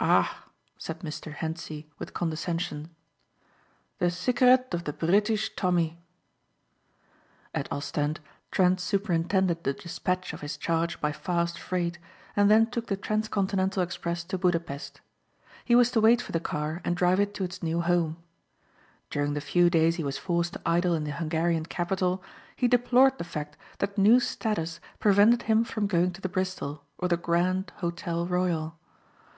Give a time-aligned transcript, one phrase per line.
[0.00, 1.32] "Ah," said Mr.
[1.32, 2.96] Hentzi with condescension,
[3.98, 6.00] "the cigarette of the Briteesh Tommee!"
[7.54, 8.18] At Ostend,
[8.50, 12.00] Trent superintended the despatch of his charge by fast freight
[12.34, 15.00] and then took the trans continental express to Budapest.
[15.64, 18.16] He was to wait for the car and drive it to its new home.
[19.10, 22.20] During the few days he was forced to idle in the Hungarian capital
[22.56, 27.06] he deplored the fact that new status prevented him from going to the Bristol or
[27.06, 28.76] the Grand Hotel Royal.